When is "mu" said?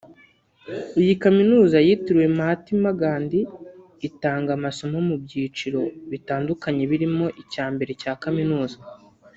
5.07-5.15